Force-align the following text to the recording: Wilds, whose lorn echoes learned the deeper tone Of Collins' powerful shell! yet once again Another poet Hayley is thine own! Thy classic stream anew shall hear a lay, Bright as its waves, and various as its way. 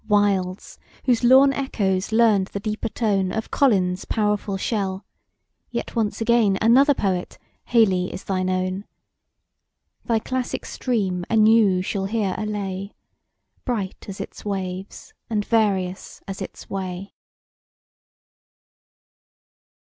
Wilds, 0.07 0.79
whose 1.05 1.23
lorn 1.23 1.53
echoes 1.53 2.11
learned 2.11 2.47
the 2.47 2.59
deeper 2.59 2.89
tone 2.89 3.31
Of 3.31 3.51
Collins' 3.51 4.03
powerful 4.05 4.57
shell! 4.57 5.05
yet 5.69 5.95
once 5.95 6.19
again 6.19 6.57
Another 6.59 6.95
poet 6.95 7.37
Hayley 7.65 8.11
is 8.11 8.23
thine 8.23 8.49
own! 8.49 8.85
Thy 10.03 10.17
classic 10.17 10.65
stream 10.65 11.23
anew 11.29 11.83
shall 11.83 12.05
hear 12.05 12.33
a 12.35 12.47
lay, 12.47 12.93
Bright 13.63 14.07
as 14.09 14.19
its 14.19 14.43
waves, 14.43 15.13
and 15.29 15.45
various 15.45 16.19
as 16.27 16.41
its 16.41 16.67
way. 16.67 17.13